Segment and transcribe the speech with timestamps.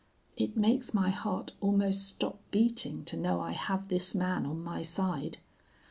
[0.35, 4.81] "It makes my heart almost stop beating to know I have this man on my
[4.81, 5.37] side.